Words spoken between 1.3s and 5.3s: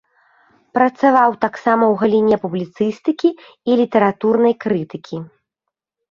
таксама ў галіне публіцыстыкі і літаратурнай крытыкі.